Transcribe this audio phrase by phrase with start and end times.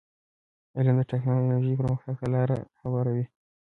[0.77, 2.49] علم د ټکنالوژی پرمختګ ته لار
[2.81, 3.25] هواروي.